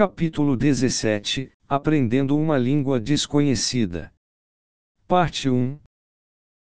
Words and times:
Capítulo 0.00 0.56
17 0.56 1.52
Aprendendo 1.68 2.34
uma 2.34 2.56
língua 2.56 2.98
desconhecida. 2.98 4.10
Parte 5.06 5.50
1 5.50 5.78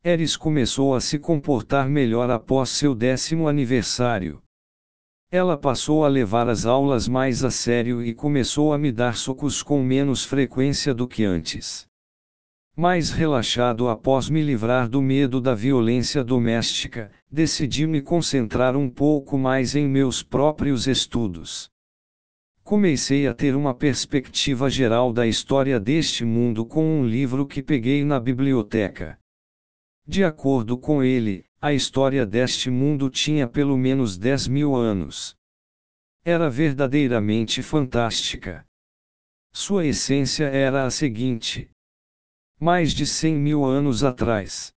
Eris 0.04 0.36
começou 0.36 0.94
a 0.94 1.00
se 1.00 1.18
comportar 1.18 1.88
melhor 1.88 2.30
após 2.30 2.68
seu 2.68 2.94
décimo 2.94 3.48
aniversário. 3.48 4.42
Ela 5.30 5.56
passou 5.56 6.04
a 6.04 6.08
levar 6.08 6.46
as 6.46 6.66
aulas 6.66 7.08
mais 7.08 7.42
a 7.42 7.50
sério 7.50 8.04
e 8.04 8.12
começou 8.12 8.70
a 8.70 8.76
me 8.76 8.92
dar 8.92 9.16
socos 9.16 9.62
com 9.62 9.82
menos 9.82 10.22
frequência 10.22 10.92
do 10.92 11.08
que 11.08 11.24
antes. 11.24 11.86
Mais 12.76 13.08
relaxado 13.08 13.88
após 13.88 14.28
me 14.28 14.42
livrar 14.42 14.90
do 14.90 15.00
medo 15.00 15.40
da 15.40 15.54
violência 15.54 16.22
doméstica, 16.22 17.10
decidi 17.30 17.86
me 17.86 18.02
concentrar 18.02 18.76
um 18.76 18.90
pouco 18.90 19.38
mais 19.38 19.74
em 19.74 19.88
meus 19.88 20.22
próprios 20.22 20.86
estudos. 20.86 21.71
Comecei 22.64 23.26
a 23.26 23.34
ter 23.34 23.56
uma 23.56 23.74
perspectiva 23.74 24.70
geral 24.70 25.12
da 25.12 25.26
história 25.26 25.80
deste 25.80 26.24
mundo 26.24 26.64
com 26.64 26.84
um 26.84 27.04
livro 27.04 27.46
que 27.46 27.62
peguei 27.62 28.04
na 28.04 28.20
biblioteca. 28.20 29.18
De 30.06 30.22
acordo 30.22 30.78
com 30.78 31.02
ele, 31.02 31.44
a 31.60 31.72
história 31.72 32.24
deste 32.24 32.70
mundo 32.70 33.10
tinha 33.10 33.48
pelo 33.48 33.76
menos 33.76 34.16
10 34.16 34.48
mil 34.48 34.74
anos. 34.76 35.36
Era 36.24 36.48
verdadeiramente 36.48 37.62
fantástica. 37.62 38.64
Sua 39.52 39.84
essência 39.84 40.44
era 40.44 40.84
a 40.84 40.90
seguinte: 40.90 41.68
mais 42.60 42.92
de 42.92 43.04
100 43.04 43.34
mil 43.34 43.64
anos 43.64 44.04
atrás. 44.04 44.72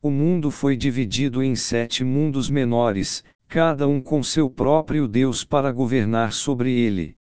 O 0.00 0.10
mundo 0.10 0.50
foi 0.50 0.76
dividido 0.76 1.42
em 1.42 1.54
sete 1.54 2.02
mundos 2.04 2.48
menores, 2.48 3.24
cada 3.52 3.86
um 3.86 4.00
com 4.00 4.22
seu 4.22 4.48
próprio 4.48 5.06
Deus 5.06 5.44
para 5.44 5.70
governar 5.70 6.32
sobre 6.32 6.72
ele. 6.72 7.18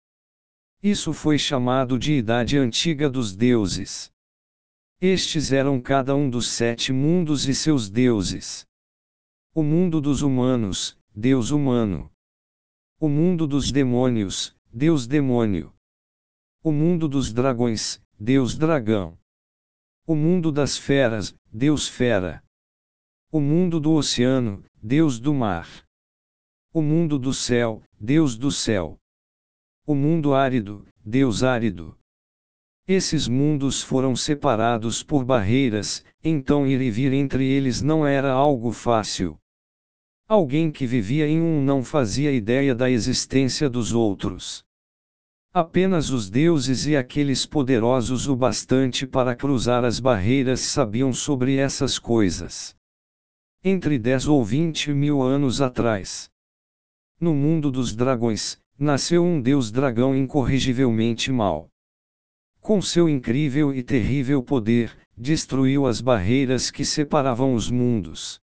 Isso 0.82 1.12
foi 1.12 1.38
chamado 1.38 2.00
de 2.00 2.14
Idade 2.14 2.58
Antiga 2.58 3.10
dos 3.10 3.36
Deuses. 3.36 4.10
Estes 5.02 5.52
eram 5.52 5.82
cada 5.82 6.16
um 6.16 6.30
dos 6.30 6.48
sete 6.48 6.94
mundos 6.94 7.50
e 7.50 7.54
seus 7.54 7.90
deuses. 7.90 8.66
O 9.54 9.62
mundo 9.62 10.00
dos 10.00 10.22
humanos, 10.22 10.98
Deus 11.14 11.52
humano. 11.52 12.10
O 12.98 13.10
mundo 13.10 13.46
dos 13.46 13.70
demônios, 13.70 14.56
Deus 14.74 15.06
demônio. 15.06 15.74
O 16.64 16.72
mundo 16.72 17.10
dos 17.10 17.34
dragões, 17.34 18.02
Deus 18.18 18.58
dragão. 18.58 19.20
O 20.08 20.16
mundo 20.16 20.50
das 20.50 20.78
feras, 20.78 21.36
Deus 21.52 21.90
fera. 21.90 22.42
O 23.30 23.42
mundo 23.42 23.82
do 23.82 23.92
oceano, 23.92 24.64
Deus 24.82 25.20
do 25.20 25.34
mar. 25.34 25.68
O 26.74 26.82
mundo 26.82 27.20
do 27.20 27.34
céu, 27.34 27.84
Deus 28.00 28.38
do 28.38 28.50
céu. 28.50 28.98
O 29.86 29.94
mundo 29.94 30.34
árido, 30.34 30.86
Deus 31.04 31.44
árido. 31.44 31.98
Esses 32.88 33.28
mundos 33.28 33.84
foram 33.84 34.16
separados 34.16 35.04
por 35.04 35.26
barreiras, 35.26 36.02
então 36.24 36.66
ir 36.66 36.80
e 36.80 36.90
vir 36.90 37.12
entre 37.12 37.46
eles 37.46 37.82
não 37.82 38.08
era 38.08 38.32
algo 38.32 38.72
fácil. 38.72 39.38
Alguém 40.30 40.72
que 40.72 40.88
vivia 40.88 41.28
em 41.28 41.42
um 41.42 41.62
não 41.62 41.84
fazia 41.84 42.32
ideia 42.32 42.74
da 42.74 42.90
existência 42.90 43.70
dos 43.70 43.92
outros. 43.92 44.64
Apenas 45.52 46.10
os 46.10 46.30
deuses 46.30 46.88
e 46.88 46.96
aqueles 46.96 47.46
poderosos 47.46 48.30
o 48.30 48.36
bastante 48.38 49.06
para 49.06 49.36
cruzar 49.36 49.84
as 49.84 50.00
barreiras 50.00 50.62
sabiam 50.62 51.12
sobre 51.12 51.58
essas 51.58 52.00
coisas. 52.00 52.74
Entre 53.62 54.00
10 54.00 54.30
ou 54.30 54.42
20 54.42 54.94
mil 54.94 55.22
anos 55.22 55.60
atrás, 55.60 56.32
no 57.22 57.36
mundo 57.36 57.70
dos 57.70 57.96
dragões, 57.96 58.58
nasceu 58.80 59.24
um 59.24 59.40
deus 59.40 59.72
dragão 59.72 60.16
incorrigivelmente 60.16 61.32
mau. 61.32 61.70
Com 62.60 62.82
seu 62.82 63.08
incrível 63.08 63.72
e 63.72 63.84
terrível 63.84 64.42
poder, 64.42 64.98
destruiu 65.16 65.86
as 65.86 66.02
barreiras 66.02 66.72
que 66.72 66.84
separavam 66.84 67.54
os 67.54 67.70
mundos. 67.70 68.42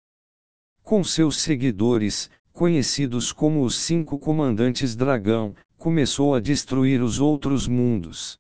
Com 0.82 1.04
seus 1.04 1.38
seguidores, 1.38 2.32
conhecidos 2.52 3.32
como 3.32 3.64
os 3.64 3.76
cinco 3.76 4.18
comandantes 4.18 4.96
dragão, 4.96 5.56
começou 5.78 6.34
a 6.34 6.40
destruir 6.40 7.00
os 7.04 7.20
outros 7.20 7.68
mundos. 7.68 8.40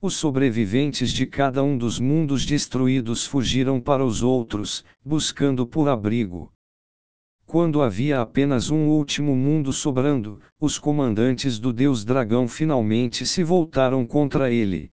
Os 0.00 0.14
sobreviventes 0.14 1.10
de 1.10 1.24
cada 1.24 1.62
um 1.62 1.76
dos 1.76 1.98
mundos 1.98 2.44
destruídos 2.44 3.24
fugiram 3.26 3.80
para 3.80 4.04
os 4.04 4.22
outros, 4.22 4.84
buscando 5.02 5.66
por 5.66 5.88
abrigo. 5.88 6.52
Quando 7.48 7.80
havia 7.80 8.20
apenas 8.20 8.70
um 8.70 8.88
último 8.88 9.34
mundo 9.34 9.72
sobrando, 9.72 10.38
os 10.60 10.78
comandantes 10.78 11.58
do 11.58 11.72
deus 11.72 12.04
dragão 12.04 12.46
finalmente 12.46 13.24
se 13.24 13.42
voltaram 13.42 14.06
contra 14.06 14.52
ele. 14.52 14.90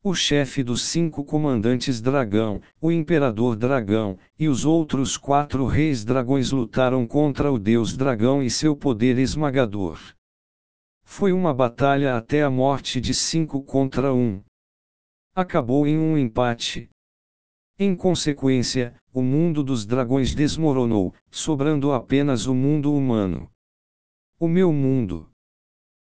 O 0.00 0.14
chefe 0.14 0.62
dos 0.62 0.82
cinco 0.82 1.24
comandantes 1.24 2.00
dragão, 2.00 2.60
o 2.80 2.92
imperador 2.92 3.56
dragão, 3.56 4.16
e 4.38 4.46
os 4.46 4.64
outros 4.64 5.16
quatro 5.16 5.66
reis 5.66 6.04
dragões 6.04 6.52
lutaram 6.52 7.08
contra 7.08 7.50
o 7.50 7.58
deus 7.58 7.96
dragão 7.96 8.40
e 8.40 8.48
seu 8.48 8.76
poder 8.76 9.18
esmagador. 9.18 9.98
Foi 11.02 11.32
uma 11.32 11.52
batalha 11.52 12.16
até 12.16 12.44
a 12.44 12.50
morte 12.50 13.00
de 13.00 13.12
cinco 13.12 13.60
contra 13.64 14.14
um. 14.14 14.40
Acabou 15.34 15.88
em 15.88 15.98
um 15.98 16.16
empate, 16.16 16.88
em 17.76 17.96
consequência, 17.96 18.94
o 19.14 19.22
mundo 19.22 19.62
dos 19.62 19.86
dragões 19.86 20.34
desmoronou, 20.34 21.14
sobrando 21.30 21.92
apenas 21.92 22.48
o 22.48 22.54
mundo 22.54 22.92
humano. 22.92 23.48
O 24.40 24.48
meu 24.48 24.72
mundo. 24.72 25.30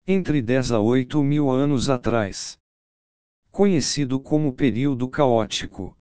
Entre 0.06 0.40
10 0.40 0.74
a 0.74 0.80
8 0.80 1.24
mil 1.24 1.50
anos 1.50 1.90
atrás. 1.90 2.60
Conhecido 3.50 4.20
como 4.20 4.54
período 4.54 5.10
caótico. 5.10 5.98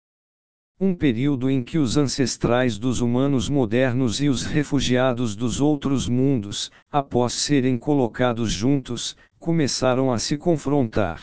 Um 0.79 0.95
período 0.95 1.51
em 1.51 1.65
que 1.65 1.79
os 1.79 1.97
ancestrais 1.97 2.79
dos 2.79 3.01
humanos 3.01 3.49
modernos 3.49 4.21
e 4.21 4.29
os 4.29 4.45
refugiados 4.45 5.35
dos 5.35 5.61
outros 5.61 6.09
mundos, 6.09 6.71
após 6.93 7.33
serem 7.33 7.77
colocados 7.77 8.53
juntos, 8.53 9.17
começaram 9.41 10.13
a 10.13 10.19
se 10.21 10.39
confrontar. 10.39 11.21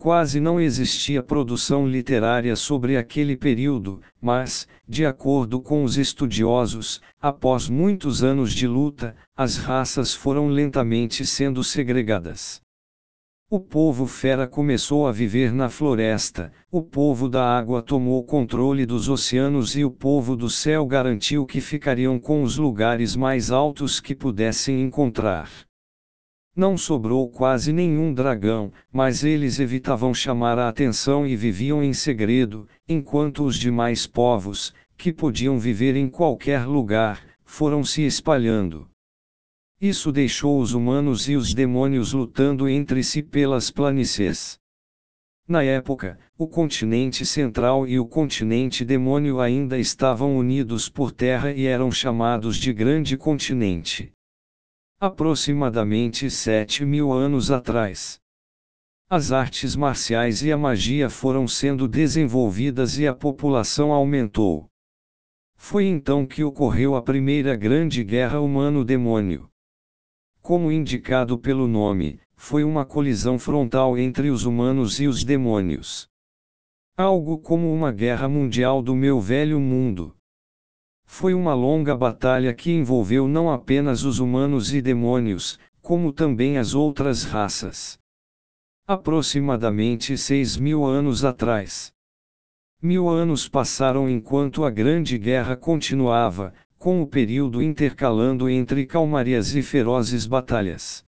Quase 0.00 0.40
não 0.40 0.58
existia 0.58 1.22
produção 1.22 1.86
literária 1.86 2.56
sobre 2.56 2.96
aquele 2.96 3.36
período, 3.36 4.00
mas, 4.18 4.66
de 4.88 5.04
acordo 5.04 5.60
com 5.60 5.84
os 5.84 5.98
estudiosos, 5.98 7.02
após 7.20 7.68
muitos 7.68 8.24
anos 8.24 8.54
de 8.54 8.66
luta, 8.66 9.14
as 9.36 9.58
raças 9.58 10.14
foram 10.14 10.48
lentamente 10.48 11.26
sendo 11.26 11.62
segregadas. 11.62 12.62
O 13.50 13.60
povo 13.60 14.06
fera 14.06 14.46
começou 14.46 15.06
a 15.06 15.12
viver 15.12 15.52
na 15.52 15.68
floresta, 15.68 16.50
o 16.72 16.82
povo 16.82 17.28
da 17.28 17.44
água 17.44 17.82
tomou 17.82 18.24
controle 18.24 18.86
dos 18.86 19.06
oceanos 19.06 19.76
e 19.76 19.84
o 19.84 19.90
povo 19.90 20.34
do 20.34 20.48
céu 20.48 20.86
garantiu 20.86 21.44
que 21.44 21.60
ficariam 21.60 22.18
com 22.18 22.42
os 22.42 22.56
lugares 22.56 23.14
mais 23.14 23.50
altos 23.50 24.00
que 24.00 24.14
pudessem 24.14 24.80
encontrar. 24.80 25.50
Não 26.60 26.76
sobrou 26.76 27.26
quase 27.26 27.72
nenhum 27.72 28.12
dragão, 28.12 28.70
mas 28.92 29.24
eles 29.24 29.58
evitavam 29.58 30.12
chamar 30.12 30.58
a 30.58 30.68
atenção 30.68 31.26
e 31.26 31.34
viviam 31.34 31.82
em 31.82 31.94
segredo, 31.94 32.68
enquanto 32.86 33.44
os 33.44 33.56
demais 33.56 34.06
povos, 34.06 34.74
que 34.94 35.10
podiam 35.10 35.58
viver 35.58 35.96
em 35.96 36.06
qualquer 36.06 36.66
lugar, 36.66 37.24
foram 37.46 37.82
se 37.82 38.02
espalhando. 38.02 38.86
Isso 39.80 40.12
deixou 40.12 40.60
os 40.60 40.74
humanos 40.74 41.30
e 41.30 41.34
os 41.34 41.54
demônios 41.54 42.12
lutando 42.12 42.68
entre 42.68 43.02
si 43.02 43.22
pelas 43.22 43.70
planícies. 43.70 44.58
Na 45.48 45.62
época, 45.62 46.18
o 46.36 46.46
continente 46.46 47.24
central 47.24 47.88
e 47.88 47.98
o 47.98 48.04
continente 48.04 48.84
demônio 48.84 49.40
ainda 49.40 49.78
estavam 49.78 50.36
unidos 50.36 50.90
por 50.90 51.10
terra 51.10 51.52
e 51.52 51.64
eram 51.64 51.90
chamados 51.90 52.58
de 52.58 52.70
Grande 52.70 53.16
Continente 53.16 54.12
aproximadamente 55.02 56.30
sete 56.30 56.84
mil 56.84 57.10
anos 57.10 57.50
atrás. 57.50 58.20
As 59.08 59.32
artes 59.32 59.74
marciais 59.74 60.42
e 60.42 60.52
a 60.52 60.58
magia 60.58 61.08
foram 61.08 61.48
sendo 61.48 61.88
desenvolvidas 61.88 62.98
e 62.98 63.06
a 63.06 63.14
população 63.14 63.94
aumentou. 63.94 64.68
Foi 65.56 65.86
então 65.86 66.26
que 66.26 66.44
ocorreu 66.44 66.94
a 66.94 67.00
primeira 67.00 67.56
grande 67.56 68.04
guerra 68.04 68.40
humano-demônio. 68.40 69.48
Como 70.42 70.70
indicado 70.70 71.38
pelo 71.38 71.66
nome, 71.66 72.20
foi 72.36 72.62
uma 72.62 72.84
colisão 72.84 73.38
frontal 73.38 73.96
entre 73.96 74.28
os 74.28 74.44
humanos 74.44 75.00
e 75.00 75.06
os 75.06 75.24
demônios. 75.24 76.10
Algo 76.94 77.38
como 77.38 77.72
uma 77.72 77.90
guerra 77.90 78.28
mundial 78.28 78.82
do 78.82 78.94
meu 78.94 79.18
velho 79.18 79.58
mundo. 79.58 80.14
Foi 81.12 81.34
uma 81.34 81.52
longa 81.52 81.94
batalha 81.94 82.54
que 82.54 82.70
envolveu 82.70 83.28
não 83.28 83.50
apenas 83.50 84.04
os 84.04 84.20
humanos 84.20 84.72
e 84.72 84.80
demônios, 84.80 85.58
como 85.82 86.14
também 86.14 86.56
as 86.56 86.72
outras 86.72 87.24
raças. 87.24 87.98
Aproximadamente 88.86 90.16
seis 90.16 90.56
mil 90.56 90.82
anos 90.84 91.22
atrás. 91.22 91.92
Mil 92.80 93.06
anos 93.06 93.48
passaram 93.48 94.08
enquanto 94.08 94.64
a 94.64 94.70
Grande 94.70 95.18
Guerra 95.18 95.56
continuava, 95.56 96.54
com 96.78 97.02
o 97.02 97.06
período 97.06 97.60
intercalando 97.60 98.48
entre 98.48 98.86
calmarias 98.86 99.54
e 99.54 99.62
ferozes 99.62 100.26
batalhas. 100.26 101.04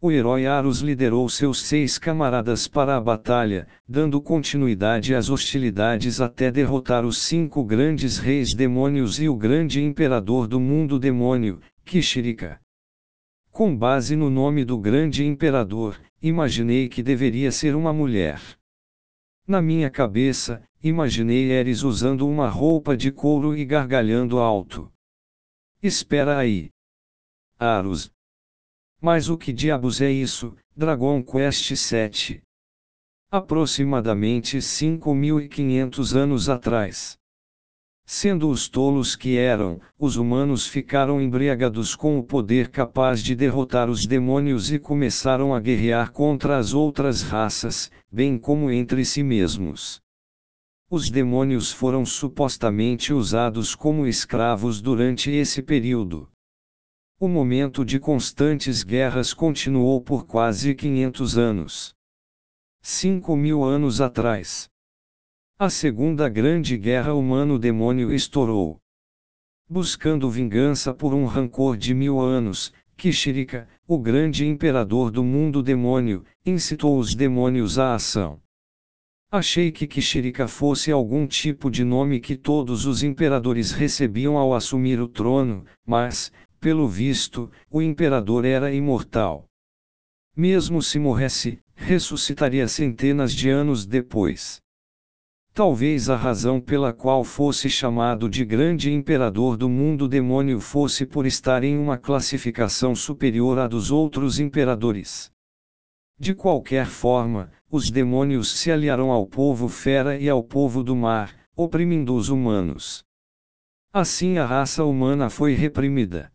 O 0.00 0.12
herói 0.12 0.46
Aros 0.46 0.78
liderou 0.78 1.28
seus 1.28 1.62
seis 1.62 1.98
camaradas 1.98 2.68
para 2.68 2.96
a 2.96 3.00
batalha, 3.00 3.66
dando 3.86 4.22
continuidade 4.22 5.12
às 5.12 5.28
hostilidades 5.28 6.20
até 6.20 6.52
derrotar 6.52 7.04
os 7.04 7.18
cinco 7.18 7.64
grandes 7.64 8.16
reis 8.16 8.54
demônios 8.54 9.18
e 9.18 9.28
o 9.28 9.36
grande 9.36 9.82
imperador 9.82 10.46
do 10.46 10.60
mundo 10.60 11.00
demônio, 11.00 11.60
Kishirika. 11.84 12.60
Com 13.50 13.76
base 13.76 14.14
no 14.14 14.30
nome 14.30 14.64
do 14.64 14.78
grande 14.78 15.26
imperador, 15.26 16.00
imaginei 16.22 16.88
que 16.88 17.02
deveria 17.02 17.50
ser 17.50 17.74
uma 17.74 17.92
mulher. 17.92 18.40
Na 19.44 19.60
minha 19.60 19.90
cabeça, 19.90 20.62
imaginei 20.80 21.50
Eris 21.50 21.82
usando 21.82 22.28
uma 22.28 22.48
roupa 22.48 22.96
de 22.96 23.10
couro 23.10 23.56
e 23.56 23.64
gargalhando 23.64 24.38
alto. 24.38 24.92
Espera 25.82 26.38
aí. 26.38 26.70
Aros, 27.58 28.12
mas 29.00 29.28
o 29.28 29.38
que 29.38 29.52
diabos 29.52 30.00
é 30.00 30.10
isso, 30.10 30.56
Dragon 30.76 31.22
Quest 31.22 31.70
VII? 31.70 32.42
Aproximadamente 33.30 34.58
5.500 34.58 36.16
anos 36.16 36.48
atrás. 36.48 37.18
Sendo 38.04 38.48
os 38.48 38.68
tolos 38.68 39.14
que 39.14 39.36
eram, 39.36 39.80
os 39.98 40.16
humanos 40.16 40.66
ficaram 40.66 41.20
embriagados 41.20 41.94
com 41.94 42.18
o 42.18 42.24
poder 42.24 42.70
capaz 42.70 43.22
de 43.22 43.36
derrotar 43.36 43.90
os 43.90 44.06
demônios 44.06 44.72
e 44.72 44.78
começaram 44.78 45.54
a 45.54 45.60
guerrear 45.60 46.10
contra 46.10 46.56
as 46.56 46.72
outras 46.72 47.22
raças, 47.22 47.92
bem 48.10 48.38
como 48.38 48.70
entre 48.70 49.04
si 49.04 49.22
mesmos. 49.22 50.00
Os 50.90 51.10
demônios 51.10 51.70
foram 51.70 52.06
supostamente 52.06 53.12
usados 53.12 53.74
como 53.74 54.06
escravos 54.06 54.80
durante 54.80 55.30
esse 55.30 55.62
período. 55.62 56.26
O 57.20 57.26
momento 57.26 57.84
de 57.84 57.98
constantes 57.98 58.84
guerras 58.84 59.34
continuou 59.34 60.00
por 60.00 60.24
quase 60.24 60.72
500 60.72 61.36
anos. 61.36 61.94
Cinco 62.80 63.34
mil 63.34 63.64
anos 63.64 64.00
atrás. 64.00 64.68
A 65.58 65.68
Segunda 65.68 66.28
Grande 66.28 66.78
Guerra 66.78 67.14
Humano-Demônio 67.14 68.12
estourou. 68.12 68.78
Buscando 69.68 70.30
vingança 70.30 70.94
por 70.94 71.12
um 71.12 71.24
rancor 71.24 71.76
de 71.76 71.92
mil 71.92 72.20
anos, 72.20 72.72
Kishirika, 72.96 73.68
o 73.84 73.98
grande 73.98 74.46
imperador 74.46 75.10
do 75.10 75.24
mundo 75.24 75.60
demônio, 75.60 76.24
incitou 76.46 76.96
os 76.96 77.16
demônios 77.16 77.80
à 77.80 77.96
ação. 77.96 78.40
Achei 79.28 79.72
que 79.72 79.88
Kishirika 79.88 80.46
fosse 80.46 80.92
algum 80.92 81.26
tipo 81.26 81.68
de 81.68 81.82
nome 81.82 82.20
que 82.20 82.36
todos 82.36 82.86
os 82.86 83.02
imperadores 83.02 83.72
recebiam 83.72 84.38
ao 84.38 84.54
assumir 84.54 85.00
o 85.00 85.08
trono, 85.08 85.66
mas, 85.84 86.32
pelo 86.60 86.88
visto, 86.88 87.50
o 87.70 87.80
imperador 87.80 88.44
era 88.44 88.72
imortal. 88.72 89.46
Mesmo 90.36 90.82
se 90.82 90.98
morresse, 90.98 91.58
ressuscitaria 91.74 92.68
centenas 92.68 93.32
de 93.32 93.48
anos 93.48 93.86
depois. 93.86 94.60
Talvez 95.52 96.08
a 96.08 96.14
razão 96.14 96.60
pela 96.60 96.92
qual 96.92 97.24
fosse 97.24 97.68
chamado 97.68 98.28
de 98.28 98.44
grande 98.44 98.92
imperador 98.92 99.56
do 99.56 99.68
mundo 99.68 100.06
demônio 100.06 100.60
fosse 100.60 101.04
por 101.04 101.26
estar 101.26 101.64
em 101.64 101.76
uma 101.76 101.98
classificação 101.98 102.94
superior 102.94 103.58
à 103.58 103.66
dos 103.66 103.90
outros 103.90 104.38
imperadores. 104.38 105.32
De 106.16 106.34
qualquer 106.34 106.86
forma, 106.86 107.50
os 107.70 107.90
demônios 107.90 108.50
se 108.58 108.70
aliaram 108.70 109.10
ao 109.10 109.26
povo 109.26 109.68
fera 109.68 110.16
e 110.16 110.28
ao 110.28 110.42
povo 110.44 110.84
do 110.84 110.94
mar, 110.94 111.34
oprimindo 111.56 112.14
os 112.14 112.28
humanos. 112.28 113.04
Assim 113.92 114.38
a 114.38 114.46
raça 114.46 114.84
humana 114.84 115.28
foi 115.28 115.54
reprimida. 115.54 116.30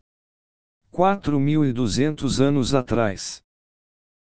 4.200 0.94 2.38
anos 2.40 2.72
atrás. 2.72 3.42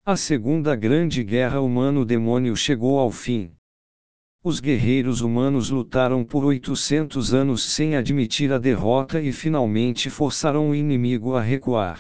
A 0.05 0.19
Segunda 0.19 0.77
Grande 0.77 1.25
Guerra 1.25 1.63
Humano-Demônio 1.63 2.55
chegou 2.55 2.99
ao 2.99 3.11
fim. 3.11 3.55
Os 4.45 4.61
guerreiros 4.61 5.23
humanos 5.23 5.71
lutaram 5.71 6.23
por 6.23 6.45
800 6.45 7.33
anos 7.33 7.63
sem 7.63 7.97
admitir 7.97 8.53
a 8.53 8.59
derrota 8.59 9.19
e 9.19 9.33
finalmente 9.33 10.11
forçaram 10.11 10.69
o 10.69 10.75
inimigo 10.75 11.35
a 11.35 11.41
recuar. 11.41 11.99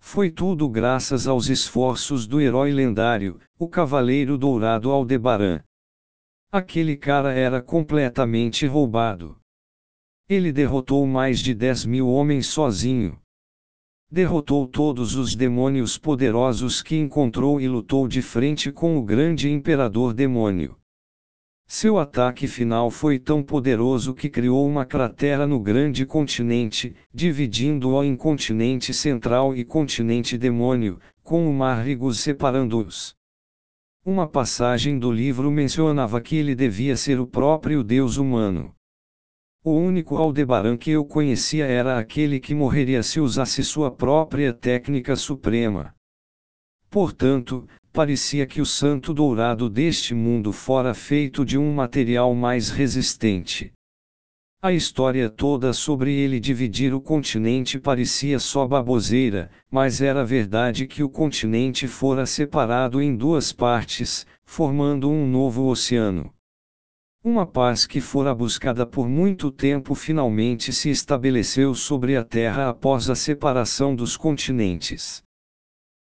Foi 0.00 0.28
tudo 0.28 0.68
graças 0.68 1.28
aos 1.28 1.48
esforços 1.48 2.26
do 2.26 2.40
herói 2.40 2.72
lendário, 2.72 3.38
o 3.56 3.68
Cavaleiro 3.68 4.36
Dourado 4.36 4.90
Aldebaran. 4.90 5.60
Aquele 6.50 6.96
cara 6.96 7.32
era 7.32 7.62
completamente 7.62 8.66
roubado. 8.66 9.36
Ele 10.28 10.50
derrotou 10.50 11.06
mais 11.06 11.38
de 11.38 11.54
10 11.54 11.84
mil 11.86 12.08
homens 12.08 12.48
sozinho 12.48 13.21
derrotou 14.12 14.66
todos 14.66 15.16
os 15.16 15.34
demônios 15.34 15.96
poderosos 15.96 16.82
que 16.82 16.94
encontrou 16.94 17.58
e 17.58 17.66
lutou 17.66 18.06
de 18.06 18.20
frente 18.20 18.70
com 18.70 18.98
o 18.98 19.02
grande 19.02 19.50
imperador 19.50 20.12
demônio. 20.12 20.76
Seu 21.66 21.98
ataque 21.98 22.46
final 22.46 22.90
foi 22.90 23.18
tão 23.18 23.42
poderoso 23.42 24.12
que 24.12 24.28
criou 24.28 24.68
uma 24.68 24.84
cratera 24.84 25.46
no 25.46 25.58
grande 25.58 26.04
continente, 26.04 26.94
dividindo-o 27.10 28.04
em 28.04 28.14
continente 28.14 28.92
central 28.92 29.56
e 29.56 29.64
continente 29.64 30.36
demônio, 30.36 30.98
com 31.22 31.48
o 31.48 31.54
mar 31.54 31.82
Rigus 31.82 32.20
separando-os. 32.20 33.14
Uma 34.04 34.28
passagem 34.28 34.98
do 34.98 35.10
livro 35.10 35.50
mencionava 35.50 36.20
que 36.20 36.36
ele 36.36 36.54
devia 36.54 36.98
ser 36.98 37.18
o 37.18 37.26
próprio 37.26 37.82
Deus 37.82 38.18
humano. 38.18 38.74
O 39.64 39.70
único 39.74 40.16
Aldebaran 40.16 40.76
que 40.76 40.90
eu 40.90 41.04
conhecia 41.04 41.66
era 41.66 41.96
aquele 41.96 42.40
que 42.40 42.52
morreria 42.52 43.00
se 43.00 43.20
usasse 43.20 43.62
sua 43.62 43.92
própria 43.92 44.52
técnica 44.52 45.14
suprema. 45.14 45.94
Portanto, 46.90 47.68
parecia 47.92 48.44
que 48.44 48.60
o 48.60 48.66
santo 48.66 49.14
dourado 49.14 49.70
deste 49.70 50.14
mundo 50.14 50.52
fora 50.52 50.92
feito 50.94 51.44
de 51.44 51.56
um 51.56 51.72
material 51.72 52.34
mais 52.34 52.70
resistente. 52.70 53.72
A 54.60 54.72
história 54.72 55.30
toda 55.30 55.72
sobre 55.72 56.12
ele 56.12 56.40
dividir 56.40 56.92
o 56.92 57.00
continente 57.00 57.78
parecia 57.78 58.40
só 58.40 58.66
baboseira, 58.66 59.48
mas 59.70 60.00
era 60.00 60.24
verdade 60.24 60.88
que 60.88 61.04
o 61.04 61.08
continente 61.08 61.86
fora 61.86 62.26
separado 62.26 63.00
em 63.00 63.16
duas 63.16 63.52
partes, 63.52 64.26
formando 64.44 65.08
um 65.08 65.24
novo 65.24 65.66
oceano. 65.66 66.34
Uma 67.24 67.46
paz 67.46 67.86
que 67.86 68.00
fora 68.00 68.34
buscada 68.34 68.84
por 68.84 69.08
muito 69.08 69.48
tempo 69.52 69.94
finalmente 69.94 70.72
se 70.72 70.90
estabeleceu 70.90 71.72
sobre 71.72 72.16
a 72.16 72.24
Terra 72.24 72.68
após 72.68 73.08
a 73.08 73.14
separação 73.14 73.94
dos 73.94 74.16
continentes. 74.16 75.22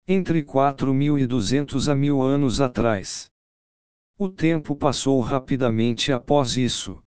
Entre 0.07 0.43
4.200 0.43 1.91
a 1.91 1.95
mil 1.95 2.21
anos 2.21 2.61
atrás. 2.61 3.31
O 4.15 4.29
tempo 4.29 4.75
passou 4.75 5.19
rapidamente 5.19 6.13
após 6.13 6.55
isso. 6.55 7.01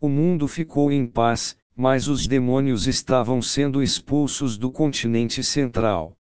O 0.00 0.08
mundo 0.08 0.46
ficou 0.46 0.92
em 0.92 1.04
paz, 1.04 1.58
mas 1.74 2.06
os 2.06 2.28
demônios 2.28 2.86
estavam 2.86 3.42
sendo 3.42 3.82
expulsos 3.82 4.56
do 4.56 4.70
continente 4.70 5.42
central. 5.42 6.16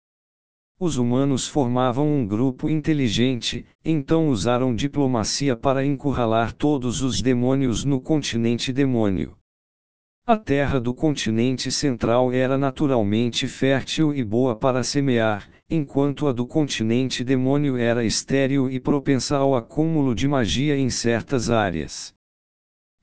Os 0.84 0.98
humanos 0.98 1.48
formavam 1.48 2.12
um 2.12 2.26
grupo 2.26 2.68
inteligente, 2.68 3.68
então 3.86 4.30
usaram 4.30 4.74
diplomacia 4.74 5.56
para 5.56 5.86
encurralar 5.86 6.54
todos 6.54 7.04
os 7.04 7.22
demônios 7.22 7.86
no 7.86 8.02
continente 8.02 8.74
demônio. 8.74 9.38
A 10.26 10.36
terra 10.36 10.80
do 10.80 10.92
continente 10.92 11.70
central 11.70 12.32
era 12.32 12.58
naturalmente 12.58 13.48
fértil 13.48 14.12
e 14.12 14.24
boa 14.24 14.56
para 14.56 14.82
semear, 14.82 15.48
enquanto 15.70 16.26
a 16.26 16.32
do 16.32 16.48
continente 16.48 17.24
demônio 17.24 17.78
era 17.78 18.04
estéril 18.04 18.68
e 18.68 18.80
propensa 18.80 19.38
ao 19.38 19.56
acúmulo 19.56 20.16
de 20.16 20.28
magia 20.28 20.76
em 20.76 20.90
certas 20.90 21.52
áreas. 21.52 22.12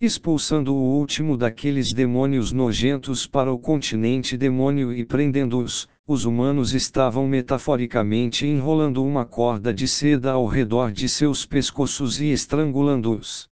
Expulsando 0.00 0.75
o 0.75 0.99
último 0.99 1.37
daqueles 1.37 1.92
demônios 1.92 2.50
nojentos 2.50 3.25
para 3.25 3.52
o 3.52 3.58
continente 3.58 4.37
demônio 4.37 4.92
e 4.92 5.04
prendendo-os, 5.04 5.88
os 6.09 6.25
humanos 6.25 6.73
estavam 6.73 7.29
metaforicamente 7.29 8.47
enrolando 8.47 9.05
uma 9.05 9.27
corda 9.27 9.75
de 9.75 9.87
seda 9.87 10.33
ao 10.33 10.47
redor 10.47 10.91
de 10.91 11.07
seus 11.07 11.45
pescoços 11.45 12.19
e 12.19 12.33
estrangulando-os. 12.33 13.47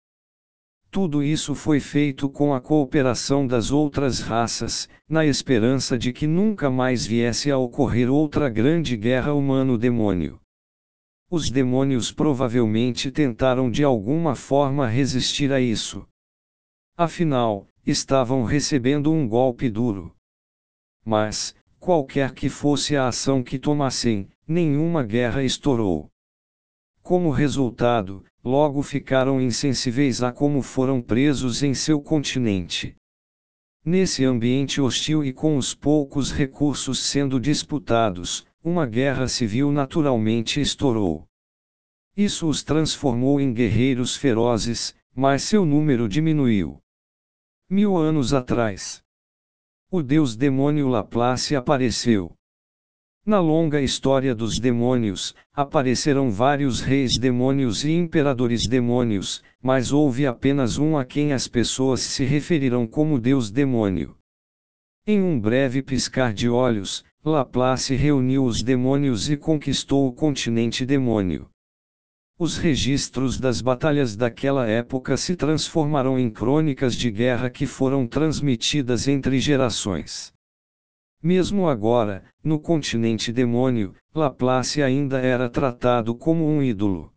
Tudo 0.91 1.23
isso 1.23 1.55
foi 1.55 1.81
feito 1.81 2.31
com 2.31 2.55
a 2.55 2.61
cooperação 2.61 3.47
das 3.47 3.71
outras 3.71 4.21
raças, 4.21 4.89
na 5.07 5.27
esperança 5.27 5.99
de 5.99 6.15
que 6.15 6.27
nunca 6.27 6.71
mais 6.71 7.05
viesse 7.05 7.51
a 7.51 7.59
ocorrer 7.59 8.11
outra 8.11 8.49
grande 8.49 8.97
guerra 8.97 9.35
humano-demônio. 9.35 10.41
Os 11.31 11.51
demônios 11.51 12.11
provavelmente 12.11 13.11
tentaram 13.11 13.71
de 13.71 13.85
alguma 13.85 14.35
forma 14.35 14.87
resistir 14.87 15.53
a 15.53 15.61
isso. 15.61 16.09
Afinal, 16.97 17.69
estavam 17.87 18.45
recebendo 18.45 19.13
um 19.13 19.29
golpe 19.29 19.69
duro. 19.69 20.15
Mas, 21.05 21.55
Qualquer 21.87 22.35
que 22.35 22.49
fosse 22.49 22.97
a 22.97 23.07
ação 23.07 23.45
que 23.45 23.61
tomassem, 23.61 24.29
nenhuma 24.45 25.05
guerra 25.05 25.45
estourou. 25.45 26.11
Como 27.01 27.31
resultado, 27.31 28.25
logo 28.43 28.83
ficaram 28.83 29.41
insensíveis 29.41 30.21
a 30.21 30.33
como 30.33 30.63
foram 30.63 31.01
presos 31.01 31.63
em 31.63 31.75
seu 31.75 32.03
continente. 32.03 32.97
Nesse 33.85 34.25
ambiente 34.25 34.81
hostil 34.81 35.25
e 35.25 35.33
com 35.33 35.57
os 35.57 35.77
poucos 35.77 36.33
recursos 36.33 36.99
sendo 36.99 37.39
disputados, 37.39 38.45
uma 38.65 38.85
guerra 38.85 39.29
civil 39.29 39.71
naturalmente 39.71 40.61
estourou. 40.61 41.25
Isso 42.17 42.49
os 42.49 42.65
transformou 42.65 43.41
em 43.41 43.55
guerreiros 43.55 44.17
ferozes, 44.17 44.93
mas 45.15 45.45
seu 45.45 45.65
número 45.65 46.09
diminuiu. 46.09 46.81
Mil 47.71 47.97
anos 47.97 48.35
atrás, 48.35 49.06
o 49.97 50.03
deus 50.03 50.37
demônio 50.37 50.89
Laplace 50.89 51.57
apareceu. 51.57 52.31
Na 53.25 53.41
longa 53.41 53.81
história 53.81 54.35
dos 54.35 54.61
demônios, 54.61 55.35
apareceram 55.55 56.31
vários 56.31 56.83
reis 56.83 57.17
demônios 57.17 57.83
e 57.83 57.93
imperadores 57.93 58.67
demônios, 58.67 59.43
mas 59.63 59.93
houve 59.93 60.27
apenas 60.27 60.77
um 60.77 60.99
a 60.99 61.05
quem 61.05 61.33
as 61.33 61.49
pessoas 61.49 62.01
se 62.01 62.25
referiram 62.25 62.87
como 62.87 63.19
Deus 63.19 63.51
demônio. 63.51 64.15
Em 65.07 65.23
um 65.23 65.41
breve 65.41 65.83
piscar 65.83 66.35
de 66.35 66.47
olhos, 66.47 67.03
Laplace 67.25 67.95
reuniu 67.97 68.45
os 68.45 68.63
demônios 68.63 69.31
e 69.31 69.37
conquistou 69.37 70.07
o 70.07 70.13
continente 70.13 70.85
demônio. 70.85 71.49
Os 72.39 72.59
registros 72.59 73.41
das 73.41 73.63
batalhas 73.63 74.15
daquela 74.15 74.67
época 74.67 75.17
se 75.17 75.35
transformaram 75.35 76.19
em 76.19 76.31
crônicas 76.31 76.95
de 76.95 77.11
guerra 77.11 77.49
que 77.49 77.65
foram 77.65 78.07
transmitidas 78.07 79.09
entre 79.09 79.41
gerações. 79.41 80.35
Mesmo 81.23 81.67
agora, 81.67 82.25
no 82.45 82.61
continente 82.61 83.33
demônio, 83.33 83.95
Laplace 84.15 84.83
ainda 84.83 85.19
era 85.19 85.49
tratado 85.49 86.15
como 86.15 86.47
um 86.47 86.63
ídolo. 86.63 87.11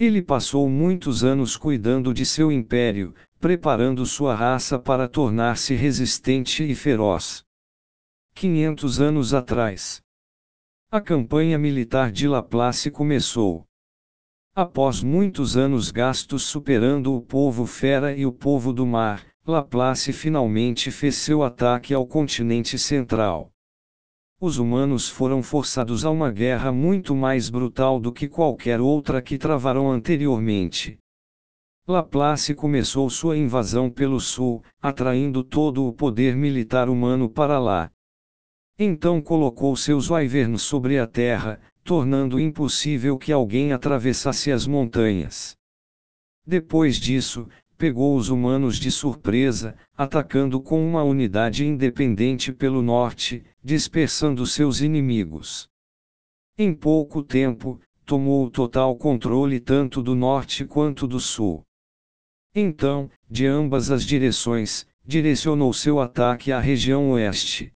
Ele 0.00 0.20
passou 0.20 0.68
muitos 0.68 1.22
anos 1.22 1.56
cuidando 1.56 2.12
de 2.12 2.26
seu 2.26 2.50
império, 2.50 3.14
preparando 3.38 4.04
sua 4.04 4.34
raça 4.34 4.80
para 4.80 5.06
tornar-se 5.06 5.76
resistente 5.76 6.64
e 6.64 6.74
feroz. 6.74 7.44
500 8.34 9.00
anos 9.00 9.32
atrás. 9.32 10.02
A 10.90 11.00
campanha 11.00 11.56
militar 11.56 12.10
de 12.10 12.26
Laplace 12.26 12.90
começou. 12.90 13.64
Após 14.56 15.02
muitos 15.02 15.56
anos 15.56 15.90
gastos 15.90 16.44
superando 16.44 17.12
o 17.12 17.20
povo 17.20 17.66
fera 17.66 18.16
e 18.16 18.24
o 18.24 18.30
povo 18.30 18.72
do 18.72 18.86
mar, 18.86 19.26
Laplace 19.44 20.12
finalmente 20.12 20.92
fez 20.92 21.16
seu 21.16 21.42
ataque 21.42 21.92
ao 21.92 22.06
continente 22.06 22.78
central. 22.78 23.50
Os 24.40 24.56
humanos 24.56 25.08
foram 25.08 25.42
forçados 25.42 26.04
a 26.04 26.10
uma 26.10 26.30
guerra 26.30 26.70
muito 26.70 27.16
mais 27.16 27.50
brutal 27.50 27.98
do 27.98 28.12
que 28.12 28.28
qualquer 28.28 28.80
outra 28.80 29.20
que 29.20 29.36
travaram 29.36 29.90
anteriormente. 29.90 31.00
Laplace 31.88 32.54
começou 32.54 33.10
sua 33.10 33.36
invasão 33.36 33.90
pelo 33.90 34.20
sul, 34.20 34.62
atraindo 34.80 35.42
todo 35.42 35.84
o 35.84 35.92
poder 35.92 36.36
militar 36.36 36.88
humano 36.88 37.28
para 37.28 37.58
lá. 37.58 37.90
Então 38.78 39.20
colocou 39.20 39.74
seus 39.74 40.10
wyverns 40.10 40.62
sobre 40.62 40.96
a 40.96 41.08
terra, 41.08 41.60
tornando 41.84 42.40
impossível 42.40 43.18
que 43.18 43.30
alguém 43.30 43.72
atravessasse 43.72 44.50
as 44.50 44.66
montanhas. 44.66 45.54
Depois 46.46 46.96
disso, 46.96 47.46
pegou 47.76 48.16
os 48.16 48.30
humanos 48.30 48.76
de 48.76 48.90
surpresa, 48.90 49.76
atacando 49.96 50.60
com 50.60 50.84
uma 50.84 51.02
unidade 51.02 51.66
independente 51.66 52.52
pelo 52.52 52.80
norte, 52.80 53.44
dispersando 53.62 54.46
seus 54.46 54.80
inimigos. 54.80 55.68
Em 56.56 56.72
pouco 56.72 57.22
tempo, 57.22 57.78
tomou 58.06 58.46
o 58.46 58.50
total 58.50 58.96
controle 58.96 59.60
tanto 59.60 60.02
do 60.02 60.14
norte 60.14 60.64
quanto 60.64 61.06
do 61.06 61.20
sul. 61.20 61.62
Então, 62.54 63.10
de 63.28 63.46
ambas 63.46 63.90
as 63.90 64.04
direções, 64.04 64.86
direcionou 65.04 65.72
seu 65.72 66.00
ataque 66.00 66.50
à 66.52 66.60
região 66.60 67.10
oeste. 67.10 67.72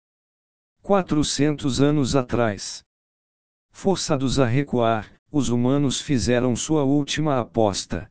400 0.82 1.80
anos 1.80 2.14
atrás, 2.14 2.84
Forçados 3.76 4.38
a 4.38 4.46
recuar, 4.46 5.12
os 5.30 5.48
humanos 5.50 6.00
fizeram 6.00 6.54
sua 6.54 6.84
última 6.84 7.40
aposta. 7.40 8.08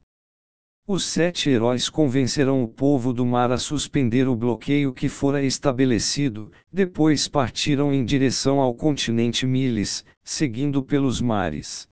Os 0.85 1.05
sete 1.05 1.49
heróis 1.49 1.89
convencerão 1.89 2.61
o 2.61 2.67
povo 2.67 3.13
do 3.13 3.25
mar 3.25 3.49
a 3.49 3.57
suspender 3.57 4.27
o 4.27 4.35
bloqueio 4.35 4.93
que 4.93 5.07
fora 5.07 5.41
estabelecido, 5.41 6.51
depois 6.71 7.29
partiram 7.29 7.93
em 7.93 8.03
direção 8.03 8.59
ao 8.59 8.75
continente 8.75 9.47
Miles, 9.47 10.05
seguindo 10.21 10.83
pelos 10.83 11.21
mares. 11.21 11.87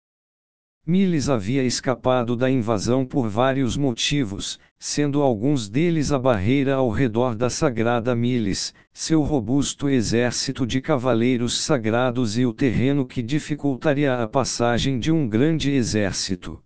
Miles 0.86 1.30
havia 1.30 1.64
escapado 1.64 2.36
da 2.36 2.50
invasão 2.50 3.06
por 3.06 3.30
vários 3.30 3.78
motivos, 3.78 4.60
sendo 4.80 5.22
alguns 5.22 5.70
deles 5.70 6.12
a 6.12 6.18
barreira 6.18 6.74
ao 6.74 6.90
redor 6.90 7.36
da 7.36 7.52
sagrada 7.52 8.16
Miles, 8.16 8.74
seu 8.92 9.22
robusto 9.22 9.88
exército 9.88 10.66
de 10.66 10.82
cavaleiros 10.82 11.62
sagrados 11.62 12.36
e 12.36 12.48
o 12.48 12.54
terreno 12.54 13.06
que 13.06 13.22
dificultaria 13.22 14.24
a 14.24 14.28
passagem 14.28 14.98
de 14.98 15.12
um 15.12 15.30
grande 15.30 15.70
exército. 15.70 16.60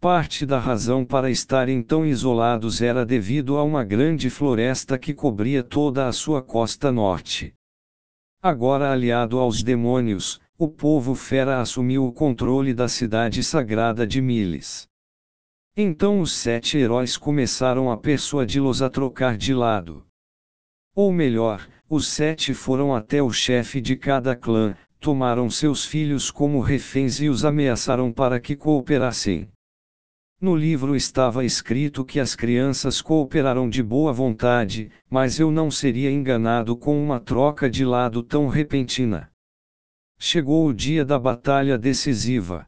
Parte 0.00 0.44
da 0.44 0.58
razão 0.58 1.04
para 1.04 1.30
estarem 1.30 1.80
tão 1.80 2.04
isolados 2.04 2.82
era 2.82 3.06
devido 3.06 3.56
a 3.56 3.62
uma 3.62 3.84
grande 3.84 4.28
floresta 4.28 4.98
que 4.98 5.14
cobria 5.14 5.62
toda 5.62 6.08
a 6.08 6.12
sua 6.12 6.42
costa 6.42 6.90
norte. 6.90 7.54
Agora 8.42 8.90
aliado 8.90 9.38
aos 9.38 9.62
demônios, 9.62 10.40
o 10.62 10.68
povo 10.68 11.16
fera 11.16 11.60
assumiu 11.60 12.06
o 12.06 12.12
controle 12.12 12.72
da 12.72 12.86
cidade 12.86 13.42
sagrada 13.42 14.06
de 14.06 14.20
Miles. 14.20 14.86
Então 15.76 16.20
os 16.20 16.30
sete 16.30 16.78
heróis 16.78 17.16
começaram 17.16 17.90
a 17.90 17.96
persuadi-los 17.96 18.80
a 18.80 18.88
trocar 18.88 19.36
de 19.36 19.52
lado. 19.52 20.06
Ou 20.94 21.12
melhor, 21.12 21.68
os 21.90 22.06
sete 22.06 22.54
foram 22.54 22.94
até 22.94 23.20
o 23.20 23.32
chefe 23.32 23.80
de 23.80 23.96
cada 23.96 24.36
clã, 24.36 24.76
tomaram 25.00 25.50
seus 25.50 25.84
filhos 25.84 26.30
como 26.30 26.60
reféns 26.60 27.20
e 27.20 27.28
os 27.28 27.44
ameaçaram 27.44 28.12
para 28.12 28.38
que 28.38 28.54
cooperassem. 28.54 29.48
No 30.40 30.54
livro 30.54 30.94
estava 30.94 31.44
escrito 31.44 32.04
que 32.04 32.20
as 32.20 32.36
crianças 32.36 33.02
cooperaram 33.02 33.68
de 33.68 33.82
boa 33.82 34.12
vontade, 34.12 34.92
mas 35.10 35.40
eu 35.40 35.50
não 35.50 35.72
seria 35.72 36.12
enganado 36.12 36.76
com 36.76 37.02
uma 37.02 37.18
troca 37.18 37.68
de 37.68 37.84
lado 37.84 38.22
tão 38.22 38.46
repentina. 38.46 39.31
Chegou 40.24 40.68
o 40.68 40.72
dia 40.72 41.04
da 41.04 41.18
batalha 41.18 41.76
decisiva. 41.76 42.64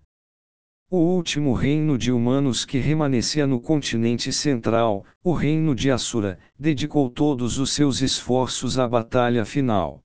O 0.90 0.96
último 0.96 1.52
reino 1.52 1.96
de 1.96 2.10
humanos 2.10 2.64
que 2.64 2.78
remanescia 2.78 3.46
no 3.46 3.60
continente 3.60 4.32
central, 4.32 5.04
o 5.22 5.32
reino 5.32 5.72
de 5.72 5.88
Assura, 5.88 6.36
dedicou 6.58 7.08
todos 7.08 7.60
os 7.60 7.70
seus 7.70 8.02
esforços 8.02 8.76
à 8.76 8.88
batalha 8.88 9.44
final. 9.44 10.02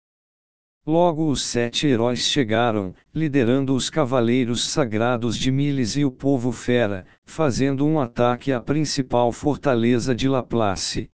Logo 0.85 1.27
os 1.27 1.41
sete 1.41 1.87
heróis 1.87 2.19
chegaram, 2.19 2.93
liderando 3.11 3.73
os 3.73 3.89
cavaleiros 3.89 4.65
sagrados 4.65 5.35
de 5.35 5.51
Miles 5.51 5.97
e 5.97 6.05
o 6.05 6.11
povo 6.11 6.51
fera, 6.51 7.03
fazendo 7.25 7.83
um 7.83 7.99
ataque 7.99 8.51
à 8.51 8.61
principal 8.61 9.31
fortaleza 9.31 10.13
de 10.13 10.29
Laplace. 10.29 11.09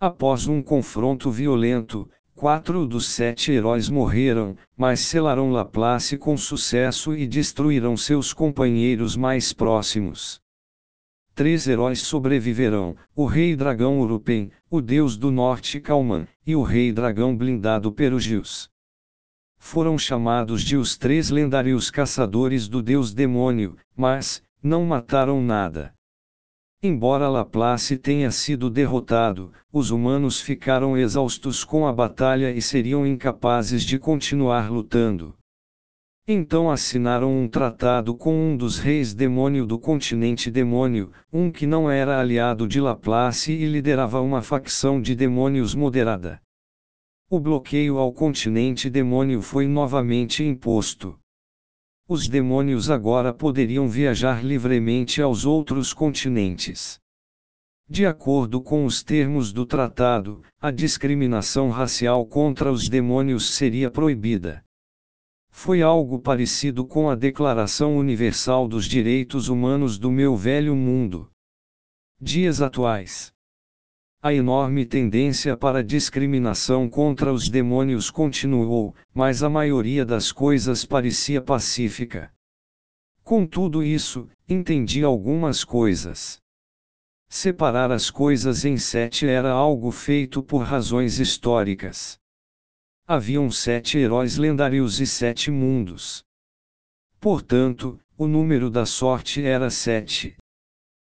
Após 0.00 0.48
um 0.48 0.62
confronto 0.62 1.30
violento, 1.30 2.10
Quatro 2.42 2.88
dos 2.88 3.06
sete 3.06 3.52
heróis 3.52 3.88
morreram, 3.88 4.56
mas 4.76 4.98
selaram 4.98 5.52
Laplace 5.52 6.18
com 6.18 6.36
sucesso 6.36 7.14
e 7.14 7.24
destruíram 7.24 7.96
seus 7.96 8.32
companheiros 8.32 9.14
mais 9.16 9.52
próximos. 9.52 10.40
Três 11.36 11.68
heróis 11.68 12.00
sobreviverão: 12.00 12.96
o 13.14 13.26
Rei 13.26 13.54
Dragão 13.54 14.00
Urupen, 14.00 14.50
o 14.68 14.80
Deus 14.80 15.16
do 15.16 15.30
Norte 15.30 15.78
Calman, 15.78 16.26
e 16.44 16.56
o 16.56 16.64
Rei 16.64 16.90
Dragão 16.90 17.36
Blindado 17.36 17.92
Perugius. 17.92 18.68
Foram 19.56 19.96
chamados 19.96 20.64
de 20.64 20.76
os 20.76 20.98
três 20.98 21.30
lendários 21.30 21.92
caçadores 21.92 22.66
do 22.66 22.82
Deus 22.82 23.14
Demônio, 23.14 23.76
mas, 23.96 24.42
não 24.60 24.84
mataram 24.84 25.40
nada. 25.40 25.94
Embora 26.84 27.28
Laplace 27.28 27.96
tenha 27.96 28.32
sido 28.32 28.68
derrotado, 28.68 29.52
os 29.72 29.92
humanos 29.92 30.40
ficaram 30.40 30.98
exaustos 30.98 31.62
com 31.62 31.86
a 31.86 31.92
batalha 31.92 32.50
e 32.50 32.60
seriam 32.60 33.06
incapazes 33.06 33.84
de 33.84 34.00
continuar 34.00 34.68
lutando. 34.68 35.32
Então 36.26 36.68
assinaram 36.72 37.32
um 37.32 37.46
tratado 37.46 38.16
com 38.16 38.34
um 38.34 38.56
dos 38.56 38.80
reis 38.80 39.14
demônio 39.14 39.64
do 39.64 39.78
continente 39.78 40.50
demônio, 40.50 41.12
um 41.32 41.52
que 41.52 41.68
não 41.68 41.88
era 41.88 42.18
aliado 42.18 42.66
de 42.66 42.80
Laplace 42.80 43.52
e 43.52 43.64
liderava 43.66 44.20
uma 44.20 44.42
facção 44.42 45.00
de 45.00 45.14
demônios 45.14 45.76
moderada. 45.76 46.42
O 47.30 47.38
bloqueio 47.38 47.96
ao 47.96 48.12
continente 48.12 48.90
demônio 48.90 49.40
foi 49.40 49.68
novamente 49.68 50.42
imposto 50.42 51.16
os 52.08 52.28
demônios 52.28 52.90
agora 52.90 53.32
poderiam 53.32 53.88
viajar 53.88 54.44
livremente 54.44 55.22
aos 55.22 55.44
outros 55.44 55.92
continentes. 55.92 57.00
De 57.88 58.06
acordo 58.06 58.60
com 58.60 58.84
os 58.84 59.02
termos 59.02 59.52
do 59.52 59.66
tratado, 59.66 60.42
a 60.60 60.70
discriminação 60.70 61.70
racial 61.70 62.26
contra 62.26 62.72
os 62.72 62.88
demônios 62.88 63.54
seria 63.54 63.90
proibida. 63.90 64.64
Foi 65.50 65.82
algo 65.82 66.18
parecido 66.18 66.86
com 66.86 67.10
a 67.10 67.14
Declaração 67.14 67.96
Universal 67.96 68.66
dos 68.66 68.86
Direitos 68.86 69.48
Humanos 69.48 69.98
do 69.98 70.10
meu 70.10 70.34
velho 70.34 70.74
mundo. 70.74 71.30
Dias 72.20 72.62
atuais. 72.62 73.31
A 74.24 74.32
enorme 74.32 74.86
tendência 74.86 75.56
para 75.56 75.82
discriminação 75.82 76.88
contra 76.88 77.32
os 77.32 77.48
demônios 77.48 78.08
continuou, 78.08 78.94
mas 79.12 79.42
a 79.42 79.50
maioria 79.50 80.06
das 80.06 80.30
coisas 80.30 80.84
parecia 80.84 81.42
pacífica. 81.42 82.32
Com 83.24 83.44
tudo 83.44 83.82
isso, 83.82 84.28
entendi 84.48 85.02
algumas 85.02 85.64
coisas. 85.64 86.40
Separar 87.28 87.90
as 87.90 88.12
coisas 88.12 88.64
em 88.64 88.76
sete 88.76 89.26
era 89.26 89.50
algo 89.50 89.90
feito 89.90 90.40
por 90.40 90.62
razões 90.62 91.18
históricas. 91.18 92.16
Haviam 93.04 93.50
sete 93.50 93.98
heróis 93.98 94.36
lendários 94.36 95.00
e 95.00 95.06
sete 95.06 95.50
mundos. 95.50 96.22
Portanto, 97.18 97.98
o 98.16 98.28
número 98.28 98.70
da 98.70 98.86
sorte 98.86 99.42
era 99.44 99.68
sete. 99.68 100.36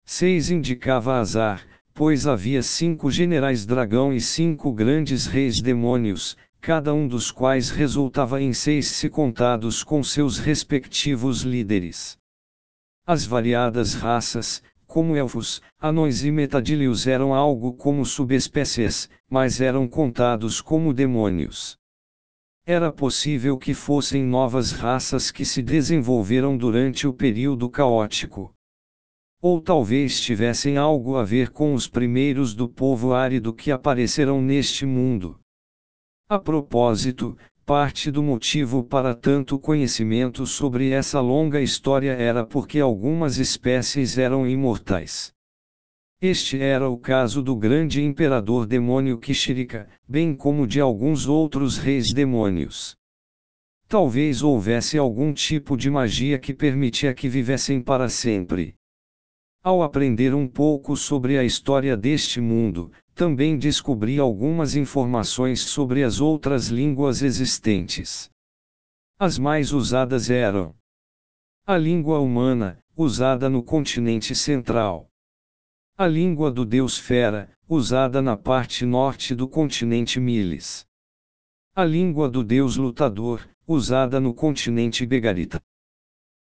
Seis 0.04 0.52
indicava 0.52 1.18
azar, 1.18 1.66
pois 1.94 2.26
havia 2.26 2.62
cinco 2.62 3.10
generais 3.10 3.66
dragão 3.66 4.12
e 4.12 4.20
cinco 4.20 4.72
grandes 4.72 5.26
reis 5.26 5.60
demônios, 5.60 6.36
cada 6.60 6.94
um 6.94 7.06
dos 7.06 7.30
quais 7.30 7.70
resultava 7.70 8.40
em 8.40 8.52
seis 8.52 8.86
se 8.86 9.10
contados 9.10 9.82
com 9.82 10.02
seus 10.02 10.38
respectivos 10.38 11.42
líderes. 11.42 12.16
As 13.04 13.26
variadas 13.26 13.94
raças, 13.94 14.62
como 14.86 15.16
elfos, 15.16 15.60
anões 15.80 16.22
e 16.22 16.30
metadílios 16.30 17.06
eram 17.06 17.34
algo 17.34 17.72
como 17.72 18.04
subespécies, 18.04 19.08
mas 19.28 19.60
eram 19.60 19.88
contados 19.88 20.60
como 20.60 20.94
demônios. 20.94 21.76
Era 22.64 22.92
possível 22.92 23.58
que 23.58 23.74
fossem 23.74 24.22
novas 24.22 24.70
raças 24.70 25.32
que 25.32 25.44
se 25.44 25.60
desenvolveram 25.62 26.56
durante 26.56 27.08
o 27.08 27.12
período 27.12 27.68
caótico. 27.68 28.54
Ou 29.44 29.60
talvez 29.60 30.20
tivessem 30.20 30.76
algo 30.76 31.16
a 31.16 31.24
ver 31.24 31.50
com 31.50 31.74
os 31.74 31.88
primeiros 31.88 32.54
do 32.54 32.68
povo 32.68 33.12
árido 33.12 33.52
que 33.52 33.72
apareceram 33.72 34.40
neste 34.40 34.86
mundo. 34.86 35.40
A 36.28 36.38
propósito, 36.38 37.36
parte 37.66 38.08
do 38.08 38.22
motivo 38.22 38.84
para 38.84 39.16
tanto 39.16 39.58
conhecimento 39.58 40.46
sobre 40.46 40.90
essa 40.90 41.20
longa 41.20 41.60
história 41.60 42.12
era 42.12 42.46
porque 42.46 42.78
algumas 42.78 43.36
espécies 43.36 44.16
eram 44.16 44.48
imortais. 44.48 45.32
Este 46.20 46.60
era 46.60 46.88
o 46.88 46.96
caso 46.96 47.42
do 47.42 47.56
grande 47.56 48.00
imperador 48.00 48.64
demônio 48.64 49.18
Kishirika, 49.18 49.88
bem 50.06 50.36
como 50.36 50.68
de 50.68 50.80
alguns 50.80 51.26
outros 51.26 51.78
reis 51.78 52.12
demônios. 52.12 52.94
Talvez 53.88 54.40
houvesse 54.40 54.96
algum 54.96 55.32
tipo 55.32 55.76
de 55.76 55.90
magia 55.90 56.38
que 56.38 56.54
permitia 56.54 57.12
que 57.12 57.28
vivessem 57.28 57.82
para 57.82 58.08
sempre. 58.08 58.76
Ao 59.62 59.82
aprender 59.82 60.34
um 60.34 60.48
pouco 60.48 60.96
sobre 60.96 61.38
a 61.38 61.44
história 61.44 61.96
deste 61.96 62.40
mundo, 62.40 62.90
também 63.14 63.56
descobri 63.56 64.18
algumas 64.18 64.74
informações 64.74 65.60
sobre 65.60 66.02
as 66.02 66.20
outras 66.20 66.68
línguas 66.68 67.22
existentes. 67.22 68.30
As 69.18 69.38
mais 69.38 69.72
usadas 69.72 70.30
eram 70.30 70.74
a 71.64 71.76
língua 71.76 72.18
humana, 72.18 72.82
usada 72.96 73.48
no 73.48 73.62
continente 73.62 74.34
central 74.34 75.08
a 75.96 76.06
língua 76.06 76.50
do 76.50 76.64
deus 76.64 76.98
Fera, 76.98 77.48
usada 77.68 78.22
na 78.22 78.36
parte 78.36 78.84
norte 78.84 79.34
do 79.34 79.46
continente 79.46 80.18
Miles. 80.18 80.86
A 81.76 81.84
língua 81.84 82.28
do 82.30 82.42
deus 82.42 82.76
Lutador, 82.76 83.46
usada 83.66 84.18
no 84.18 84.34
continente 84.34 85.04
Begarita. 85.04 85.62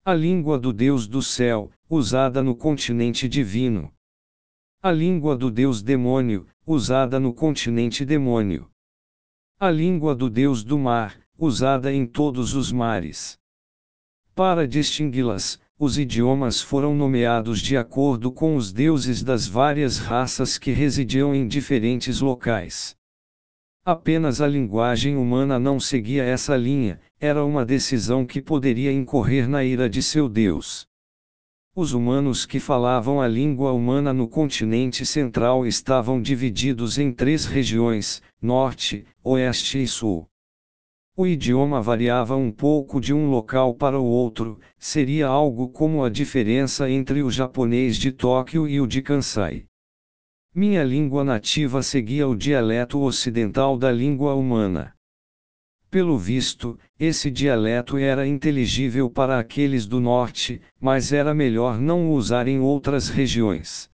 A 0.04 0.14
língua 0.14 0.58
do 0.58 0.72
deus 0.72 1.08
do 1.08 1.22
céu, 1.22 1.72
usada 1.90 2.42
no 2.42 2.54
continente 2.54 3.26
Divino. 3.26 3.90
A 4.83 4.92
língua 4.92 5.35
do 5.35 5.50
deus 5.50 5.80
Demônio, 5.80 6.47
usada 6.66 7.18
no 7.18 7.33
continente 7.33 8.04
Demônio. 8.04 8.71
A 9.59 9.71
língua 9.71 10.14
do 10.14 10.28
deus 10.28 10.62
do 10.62 10.78
mar, 10.78 11.18
usada 11.38 11.90
em 11.90 12.04
todos 12.04 12.54
os 12.54 12.71
mares. 12.71 13.38
Para 14.35 14.68
distingui-las, 14.68 15.59
os 15.78 15.97
idiomas 15.97 16.61
foram 16.61 16.95
nomeados 16.95 17.59
de 17.59 17.75
acordo 17.75 18.31
com 18.31 18.55
os 18.55 18.70
deuses 18.70 19.22
das 19.22 19.46
várias 19.46 19.96
raças 19.96 20.59
que 20.59 20.72
residiam 20.72 21.35
em 21.35 21.48
diferentes 21.48 22.20
locais. 22.20 22.94
Apenas 23.83 24.42
a 24.42 24.46
linguagem 24.46 25.16
humana 25.16 25.59
não 25.59 25.81
seguia 25.81 26.22
essa 26.22 26.55
linha, 26.55 27.01
era 27.18 27.42
uma 27.42 27.64
decisão 27.64 28.27
que 28.27 28.42
poderia 28.42 28.92
incorrer 28.92 29.48
na 29.48 29.64
ira 29.64 29.88
de 29.88 30.03
seu 30.03 30.29
Deus. 30.29 30.88
Os 31.80 31.92
humanos 31.92 32.44
que 32.44 32.58
falavam 32.58 33.20
a 33.20 33.28
língua 33.28 33.70
humana 33.70 34.12
no 34.12 34.26
continente 34.26 35.06
central 35.06 35.64
estavam 35.64 36.20
divididos 36.20 36.98
em 36.98 37.12
três 37.12 37.44
regiões: 37.44 38.20
Norte, 38.42 39.06
Oeste 39.22 39.80
e 39.80 39.86
Sul. 39.86 40.26
O 41.16 41.24
idioma 41.24 41.80
variava 41.80 42.34
um 42.34 42.50
pouco 42.50 43.00
de 43.00 43.14
um 43.14 43.30
local 43.30 43.76
para 43.76 43.96
o 43.96 44.04
outro, 44.04 44.58
seria 44.76 45.28
algo 45.28 45.68
como 45.68 46.02
a 46.02 46.10
diferença 46.10 46.90
entre 46.90 47.22
o 47.22 47.30
japonês 47.30 47.96
de 47.96 48.10
Tóquio 48.10 48.66
e 48.66 48.80
o 48.80 48.86
de 48.88 49.00
Kansai. 49.00 49.64
Minha 50.52 50.82
língua 50.82 51.22
nativa 51.22 51.80
seguia 51.80 52.26
o 52.26 52.34
dialeto 52.34 52.98
ocidental 52.98 53.78
da 53.78 53.92
língua 53.92 54.34
humana. 54.34 54.97
Pelo 55.90 56.18
visto, 56.18 56.79
esse 57.01 57.31
dialeto 57.31 57.96
era 57.96 58.27
inteligível 58.27 59.09
para 59.09 59.38
aqueles 59.38 59.87
do 59.87 59.98
norte, 59.98 60.61
mas 60.79 61.12
era 61.14 61.33
melhor 61.33 61.81
não 61.81 62.11
o 62.11 62.12
usar 62.12 62.46
em 62.46 62.61
outras 62.61 63.09
regiões. 63.09 63.88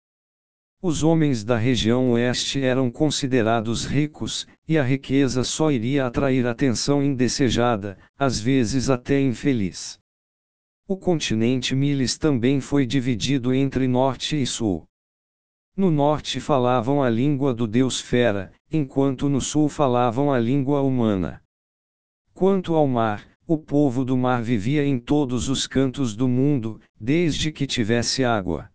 Os 0.82 1.04
homens 1.04 1.44
da 1.44 1.58
região 1.58 2.12
oeste 2.12 2.64
eram 2.64 2.90
considerados 2.90 3.86
ricos, 3.86 4.48
e 4.68 4.78
a 4.78 4.84
riqueza 4.84 5.44
só 5.44 5.70
iria 5.70 6.06
atrair 6.06 6.48
atenção 6.48 7.04
indesejada, 7.04 7.98
às 8.18 8.40
vezes 8.40 8.90
até 8.90 9.20
infeliz. 9.20 10.00
O 10.88 10.96
continente 10.98 11.76
Miles 11.76 12.18
também 12.18 12.62
foi 12.62 12.86
dividido 12.86 13.54
entre 13.54 13.86
norte 13.86 14.42
e 14.42 14.48
sul. 14.48 14.88
No 15.76 15.92
norte 15.92 16.40
falavam 16.40 17.04
a 17.04 17.10
língua 17.10 17.54
do 17.54 17.68
deus 17.68 18.00
Fera, 18.00 18.52
enquanto 18.72 19.28
no 19.28 19.42
sul 19.42 19.68
falavam 19.68 20.32
a 20.32 20.40
língua 20.40 20.82
humana. 20.82 21.42
Quanto 22.42 22.74
ao 22.74 22.88
mar, 22.88 23.24
o 23.46 23.56
povo 23.56 24.04
do 24.04 24.18
mar 24.18 24.42
vivia 24.42 24.84
em 24.84 24.98
todos 24.98 25.48
os 25.48 25.68
cantos 25.68 26.16
do 26.16 26.28
mundo, 26.28 26.82
desde 27.00 27.52
que 27.52 27.68
tivesse 27.68 28.24
água. 28.24 28.68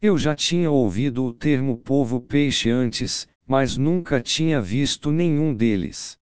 Eu 0.00 0.18
já 0.18 0.34
tinha 0.34 0.68
ouvido 0.68 1.24
o 1.24 1.32
termo 1.32 1.76
povo 1.76 2.20
peixe 2.20 2.70
antes, 2.70 3.28
mas 3.46 3.76
nunca 3.76 4.20
tinha 4.20 4.60
visto 4.60 5.12
nenhum 5.12 5.54
deles. 5.54 6.18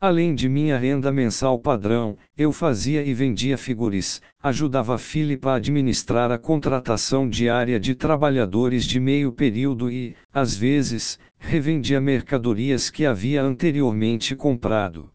Além 0.00 0.34
de 0.34 0.48
minha 0.48 0.78
renda 0.78 1.12
mensal 1.12 1.58
padrão, 1.58 2.16
eu 2.38 2.52
fazia 2.52 3.04
e 3.04 3.12
vendia 3.12 3.58
figuris, 3.58 4.22
ajudava 4.42 4.96
Philip 4.96 5.46
a 5.46 5.56
administrar 5.56 6.32
a 6.32 6.38
contratação 6.38 7.28
diária 7.28 7.78
de 7.78 7.94
trabalhadores 7.94 8.86
de 8.86 8.98
meio 8.98 9.30
período 9.30 9.90
e, 9.90 10.16
às 10.32 10.56
vezes, 10.56 11.18
revendia 11.36 12.00
mercadorias 12.00 12.88
que 12.88 13.04
havia 13.04 13.42
anteriormente 13.42 14.34
comprado. 14.34 15.10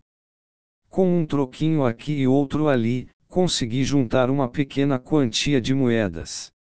Com 0.91 1.21
um 1.21 1.25
troquinho 1.25 1.85
aqui 1.85 2.11
e 2.11 2.27
outro 2.27 2.67
ali, 2.67 3.07
consegui 3.29 3.81
juntar 3.81 4.29
uma 4.29 4.49
pequena 4.49 4.99
quantia 4.99 5.61
de 5.61 5.73
moedas. 5.73 6.51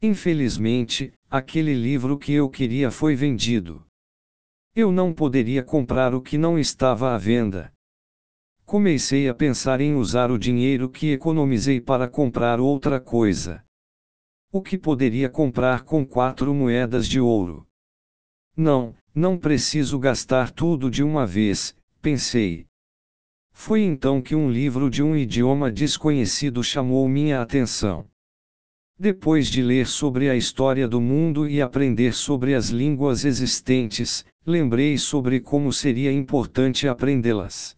Infelizmente, 0.00 1.12
aquele 1.30 1.74
livro 1.74 2.18
que 2.18 2.32
eu 2.32 2.48
queria 2.48 2.90
foi 2.90 3.14
vendido. 3.14 3.84
Eu 4.74 4.90
não 4.90 5.12
poderia 5.12 5.62
comprar 5.62 6.14
o 6.14 6.22
que 6.22 6.38
não 6.38 6.58
estava 6.58 7.14
à 7.14 7.18
venda. 7.18 7.70
Comecei 8.64 9.28
a 9.28 9.34
pensar 9.34 9.82
em 9.82 9.96
usar 9.96 10.30
o 10.30 10.38
dinheiro 10.38 10.88
que 10.88 11.12
economizei 11.12 11.78
para 11.78 12.08
comprar 12.08 12.58
outra 12.58 12.98
coisa. 12.98 13.62
O 14.50 14.62
que 14.62 14.78
poderia 14.78 15.28
comprar 15.28 15.82
com 15.82 16.06
quatro 16.06 16.54
moedas 16.54 17.06
de 17.06 17.20
ouro? 17.20 17.66
Não, 18.56 18.94
não 19.14 19.36
preciso 19.36 19.98
gastar 19.98 20.50
tudo 20.50 20.90
de 20.90 21.02
uma 21.02 21.26
vez, 21.26 21.76
pensei. 22.00 22.66
Foi 23.52 23.82
então 23.82 24.20
que 24.20 24.34
um 24.34 24.50
livro 24.50 24.90
de 24.90 25.02
um 25.02 25.14
idioma 25.14 25.70
desconhecido 25.70 26.64
chamou 26.64 27.08
minha 27.08 27.40
atenção. 27.40 28.06
Depois 28.98 29.48
de 29.48 29.62
ler 29.62 29.86
sobre 29.86 30.28
a 30.28 30.36
história 30.36 30.88
do 30.88 31.00
mundo 31.00 31.48
e 31.48 31.60
aprender 31.60 32.12
sobre 32.12 32.54
as 32.54 32.70
línguas 32.70 33.24
existentes, 33.24 34.24
lembrei 34.44 34.98
sobre 34.98 35.40
como 35.40 35.72
seria 35.72 36.12
importante 36.12 36.88
aprendê-las. 36.88 37.76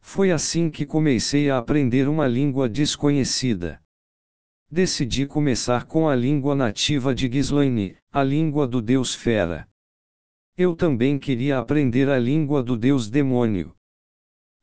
Foi 0.00 0.30
assim 0.30 0.70
que 0.70 0.86
comecei 0.86 1.50
a 1.50 1.58
aprender 1.58 2.08
uma 2.08 2.26
língua 2.26 2.68
desconhecida. 2.68 3.80
Decidi 4.70 5.26
começar 5.26 5.84
com 5.86 6.08
a 6.08 6.14
língua 6.14 6.54
nativa 6.54 7.14
de 7.14 7.28
Ghislaine, 7.28 7.96
a 8.12 8.22
língua 8.22 8.66
do 8.66 8.82
deus 8.82 9.14
Fera. 9.14 9.66
Eu 10.56 10.74
também 10.74 11.18
queria 11.18 11.58
aprender 11.58 12.08
a 12.08 12.18
língua 12.18 12.62
do 12.62 12.76
deus 12.76 13.08
demônio 13.08 13.74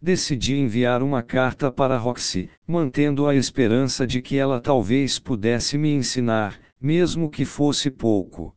decidi 0.01 0.55
enviar 0.55 1.03
uma 1.03 1.21
carta 1.21 1.71
para 1.71 1.97
Roxy, 1.97 2.49
mantendo 2.67 3.27
a 3.27 3.35
esperança 3.35 4.07
de 4.07 4.21
que 4.21 4.37
ela 4.37 4.61
talvez 4.61 5.19
pudesse 5.19 5.77
me 5.77 5.93
ensinar, 5.93 6.59
mesmo 6.79 7.29
que 7.29 7.43
fosse 7.43 7.91
pouco. 7.91 8.54